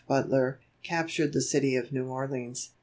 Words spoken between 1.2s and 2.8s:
the city of New Orleans.